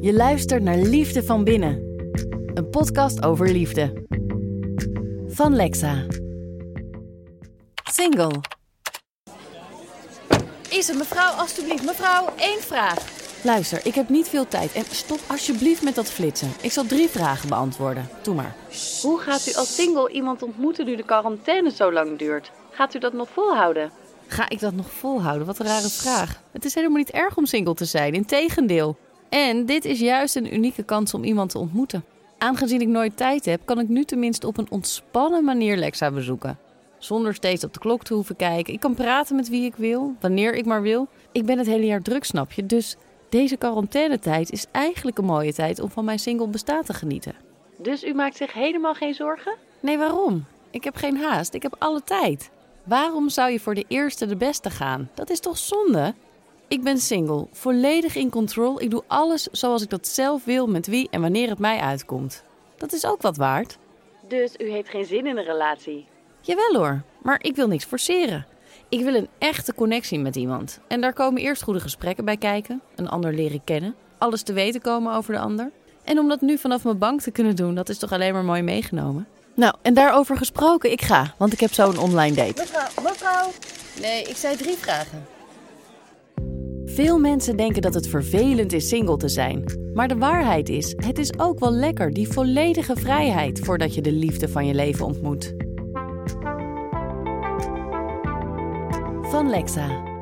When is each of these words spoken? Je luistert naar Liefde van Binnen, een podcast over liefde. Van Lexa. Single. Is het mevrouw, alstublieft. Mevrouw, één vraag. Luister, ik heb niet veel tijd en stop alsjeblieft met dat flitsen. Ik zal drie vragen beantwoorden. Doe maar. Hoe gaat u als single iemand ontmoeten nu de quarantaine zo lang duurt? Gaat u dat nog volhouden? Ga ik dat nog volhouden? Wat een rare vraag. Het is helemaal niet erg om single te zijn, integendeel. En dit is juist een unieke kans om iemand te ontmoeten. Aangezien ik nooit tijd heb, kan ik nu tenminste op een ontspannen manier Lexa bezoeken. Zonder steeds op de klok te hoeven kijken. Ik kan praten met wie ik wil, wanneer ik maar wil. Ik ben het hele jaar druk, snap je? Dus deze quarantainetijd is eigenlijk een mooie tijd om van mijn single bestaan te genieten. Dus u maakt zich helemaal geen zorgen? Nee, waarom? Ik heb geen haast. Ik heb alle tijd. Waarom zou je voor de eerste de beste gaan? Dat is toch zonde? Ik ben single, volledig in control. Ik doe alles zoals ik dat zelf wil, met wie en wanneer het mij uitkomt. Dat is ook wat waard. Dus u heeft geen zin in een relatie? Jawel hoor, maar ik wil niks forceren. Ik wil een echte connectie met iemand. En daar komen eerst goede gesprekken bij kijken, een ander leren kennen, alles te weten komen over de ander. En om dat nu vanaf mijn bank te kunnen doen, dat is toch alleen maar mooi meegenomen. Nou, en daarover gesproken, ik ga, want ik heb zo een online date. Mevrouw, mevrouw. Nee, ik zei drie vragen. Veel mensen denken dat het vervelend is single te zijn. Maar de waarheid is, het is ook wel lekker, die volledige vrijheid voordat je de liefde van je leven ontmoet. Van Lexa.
Je 0.00 0.12
luistert 0.12 0.62
naar 0.62 0.76
Liefde 0.76 1.22
van 1.22 1.44
Binnen, 1.44 1.74
een 2.54 2.68
podcast 2.70 3.24
over 3.24 3.50
liefde. 3.50 4.04
Van 5.26 5.54
Lexa. 5.54 6.06
Single. 7.90 8.40
Is 10.70 10.88
het 10.88 10.98
mevrouw, 10.98 11.30
alstublieft. 11.30 11.84
Mevrouw, 11.84 12.28
één 12.36 12.60
vraag. 12.60 12.96
Luister, 13.42 13.86
ik 13.86 13.94
heb 13.94 14.08
niet 14.08 14.28
veel 14.28 14.48
tijd 14.48 14.72
en 14.72 14.84
stop 14.84 15.20
alsjeblieft 15.26 15.82
met 15.82 15.94
dat 15.94 16.10
flitsen. 16.10 16.50
Ik 16.60 16.72
zal 16.72 16.86
drie 16.86 17.08
vragen 17.08 17.48
beantwoorden. 17.48 18.08
Doe 18.22 18.34
maar. 18.34 18.56
Hoe 19.02 19.18
gaat 19.18 19.46
u 19.48 19.52
als 19.54 19.74
single 19.74 20.10
iemand 20.10 20.42
ontmoeten 20.42 20.84
nu 20.84 20.96
de 20.96 21.04
quarantaine 21.04 21.70
zo 21.70 21.92
lang 21.92 22.18
duurt? 22.18 22.50
Gaat 22.70 22.94
u 22.94 22.98
dat 22.98 23.12
nog 23.12 23.28
volhouden? 23.28 23.90
Ga 24.26 24.48
ik 24.48 24.60
dat 24.60 24.74
nog 24.74 24.90
volhouden? 24.90 25.46
Wat 25.46 25.58
een 25.58 25.66
rare 25.66 25.88
vraag. 25.88 26.42
Het 26.52 26.64
is 26.64 26.74
helemaal 26.74 26.98
niet 26.98 27.10
erg 27.10 27.36
om 27.36 27.46
single 27.46 27.74
te 27.74 27.84
zijn, 27.84 28.12
integendeel. 28.14 28.96
En 29.28 29.66
dit 29.66 29.84
is 29.84 30.00
juist 30.00 30.36
een 30.36 30.54
unieke 30.54 30.82
kans 30.82 31.14
om 31.14 31.24
iemand 31.24 31.50
te 31.50 31.58
ontmoeten. 31.58 32.04
Aangezien 32.38 32.80
ik 32.80 32.88
nooit 32.88 33.16
tijd 33.16 33.44
heb, 33.44 33.60
kan 33.64 33.80
ik 33.80 33.88
nu 33.88 34.04
tenminste 34.04 34.46
op 34.46 34.58
een 34.58 34.70
ontspannen 34.70 35.44
manier 35.44 35.76
Lexa 35.76 36.10
bezoeken. 36.10 36.58
Zonder 36.98 37.34
steeds 37.34 37.64
op 37.64 37.72
de 37.72 37.78
klok 37.78 38.04
te 38.04 38.14
hoeven 38.14 38.36
kijken. 38.36 38.72
Ik 38.72 38.80
kan 38.80 38.94
praten 38.94 39.36
met 39.36 39.48
wie 39.48 39.64
ik 39.64 39.76
wil, 39.76 40.14
wanneer 40.20 40.54
ik 40.54 40.64
maar 40.64 40.82
wil. 40.82 41.08
Ik 41.32 41.46
ben 41.46 41.58
het 41.58 41.66
hele 41.66 41.86
jaar 41.86 42.02
druk, 42.02 42.24
snap 42.24 42.52
je? 42.52 42.66
Dus 42.66 42.96
deze 43.28 43.56
quarantainetijd 43.56 44.52
is 44.52 44.66
eigenlijk 44.72 45.18
een 45.18 45.24
mooie 45.24 45.52
tijd 45.52 45.80
om 45.80 45.90
van 45.90 46.04
mijn 46.04 46.18
single 46.18 46.48
bestaan 46.48 46.82
te 46.84 46.94
genieten. 46.94 47.34
Dus 47.76 48.04
u 48.04 48.14
maakt 48.14 48.36
zich 48.36 48.52
helemaal 48.52 48.94
geen 48.94 49.14
zorgen? 49.14 49.54
Nee, 49.80 49.98
waarom? 49.98 50.44
Ik 50.70 50.84
heb 50.84 50.96
geen 50.96 51.16
haast. 51.16 51.54
Ik 51.54 51.62
heb 51.62 51.76
alle 51.78 52.02
tijd. 52.04 52.50
Waarom 52.84 53.28
zou 53.28 53.50
je 53.50 53.60
voor 53.60 53.74
de 53.74 53.84
eerste 53.88 54.26
de 54.26 54.36
beste 54.36 54.70
gaan? 54.70 55.10
Dat 55.14 55.30
is 55.30 55.40
toch 55.40 55.58
zonde? 55.58 56.14
Ik 56.68 56.82
ben 56.82 56.98
single, 56.98 57.46
volledig 57.52 58.14
in 58.14 58.30
control. 58.30 58.80
Ik 58.80 58.90
doe 58.90 59.02
alles 59.06 59.48
zoals 59.52 59.82
ik 59.82 59.90
dat 59.90 60.06
zelf 60.06 60.44
wil, 60.44 60.66
met 60.66 60.86
wie 60.86 61.08
en 61.10 61.20
wanneer 61.20 61.48
het 61.48 61.58
mij 61.58 61.78
uitkomt. 61.78 62.42
Dat 62.76 62.92
is 62.92 63.06
ook 63.06 63.22
wat 63.22 63.36
waard. 63.36 63.78
Dus 64.28 64.54
u 64.58 64.70
heeft 64.70 64.88
geen 64.88 65.04
zin 65.04 65.26
in 65.26 65.36
een 65.36 65.44
relatie? 65.44 66.06
Jawel 66.40 66.74
hoor, 66.74 67.02
maar 67.22 67.38
ik 67.42 67.56
wil 67.56 67.66
niks 67.68 67.84
forceren. 67.84 68.46
Ik 68.88 69.04
wil 69.04 69.14
een 69.14 69.28
echte 69.38 69.74
connectie 69.74 70.18
met 70.18 70.36
iemand. 70.36 70.80
En 70.88 71.00
daar 71.00 71.12
komen 71.12 71.42
eerst 71.42 71.62
goede 71.62 71.80
gesprekken 71.80 72.24
bij 72.24 72.36
kijken, 72.36 72.80
een 72.94 73.08
ander 73.08 73.34
leren 73.34 73.64
kennen, 73.64 73.94
alles 74.18 74.42
te 74.42 74.52
weten 74.52 74.80
komen 74.80 75.14
over 75.14 75.32
de 75.32 75.40
ander. 75.40 75.70
En 76.04 76.18
om 76.18 76.28
dat 76.28 76.40
nu 76.40 76.58
vanaf 76.58 76.84
mijn 76.84 76.98
bank 76.98 77.20
te 77.20 77.30
kunnen 77.30 77.56
doen, 77.56 77.74
dat 77.74 77.88
is 77.88 77.98
toch 77.98 78.12
alleen 78.12 78.32
maar 78.32 78.44
mooi 78.44 78.62
meegenomen. 78.62 79.28
Nou, 79.54 79.74
en 79.82 79.94
daarover 79.94 80.36
gesproken, 80.36 80.90
ik 80.90 81.02
ga, 81.02 81.34
want 81.36 81.52
ik 81.52 81.60
heb 81.60 81.72
zo 81.72 81.90
een 81.90 81.98
online 81.98 82.34
date. 82.34 82.60
Mevrouw, 82.60 83.02
mevrouw. 83.02 83.50
Nee, 84.00 84.22
ik 84.22 84.36
zei 84.36 84.56
drie 84.56 84.76
vragen. 84.76 85.37
Veel 86.98 87.18
mensen 87.18 87.56
denken 87.56 87.82
dat 87.82 87.94
het 87.94 88.08
vervelend 88.08 88.72
is 88.72 88.88
single 88.88 89.16
te 89.16 89.28
zijn. 89.28 89.64
Maar 89.94 90.08
de 90.08 90.16
waarheid 90.16 90.68
is, 90.68 90.94
het 90.96 91.18
is 91.18 91.38
ook 91.38 91.58
wel 91.58 91.70
lekker, 91.70 92.12
die 92.12 92.28
volledige 92.28 92.96
vrijheid 92.96 93.60
voordat 93.60 93.94
je 93.94 94.00
de 94.00 94.12
liefde 94.12 94.48
van 94.48 94.66
je 94.66 94.74
leven 94.74 95.06
ontmoet. 95.06 95.54
Van 99.22 99.48
Lexa. 99.50 100.17